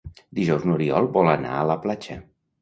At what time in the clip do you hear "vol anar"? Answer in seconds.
1.19-1.53